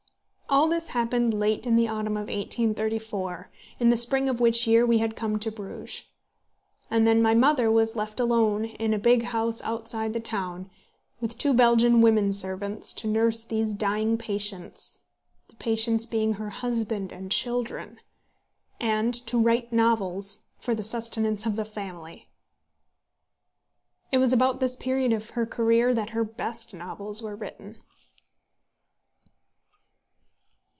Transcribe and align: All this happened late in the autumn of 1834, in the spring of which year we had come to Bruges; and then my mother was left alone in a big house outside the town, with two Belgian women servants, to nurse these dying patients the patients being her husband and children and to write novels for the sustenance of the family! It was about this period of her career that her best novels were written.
All 0.49 0.67
this 0.67 0.89
happened 0.89 1.33
late 1.33 1.65
in 1.65 1.77
the 1.77 1.87
autumn 1.87 2.17
of 2.17 2.27
1834, 2.27 3.49
in 3.79 3.89
the 3.89 3.95
spring 3.95 4.27
of 4.27 4.41
which 4.41 4.67
year 4.67 4.85
we 4.85 4.97
had 4.97 5.15
come 5.15 5.39
to 5.39 5.49
Bruges; 5.49 6.03
and 6.89 7.07
then 7.07 7.21
my 7.21 7.33
mother 7.33 7.71
was 7.71 7.95
left 7.95 8.19
alone 8.19 8.65
in 8.65 8.93
a 8.93 8.99
big 8.99 9.23
house 9.23 9.63
outside 9.63 10.11
the 10.11 10.19
town, 10.19 10.69
with 11.21 11.37
two 11.37 11.53
Belgian 11.53 12.01
women 12.01 12.33
servants, 12.33 12.91
to 12.95 13.07
nurse 13.07 13.45
these 13.45 13.71
dying 13.73 14.17
patients 14.17 15.05
the 15.47 15.55
patients 15.55 16.05
being 16.05 16.33
her 16.33 16.49
husband 16.49 17.13
and 17.13 17.31
children 17.31 18.01
and 18.77 19.13
to 19.27 19.37
write 19.41 19.71
novels 19.71 20.47
for 20.59 20.75
the 20.75 20.83
sustenance 20.83 21.45
of 21.45 21.55
the 21.55 21.63
family! 21.63 22.27
It 24.11 24.17
was 24.17 24.33
about 24.33 24.59
this 24.59 24.75
period 24.75 25.13
of 25.13 25.29
her 25.29 25.45
career 25.45 25.93
that 25.93 26.09
her 26.09 26.25
best 26.25 26.73
novels 26.73 27.23
were 27.23 27.37
written. 27.37 27.77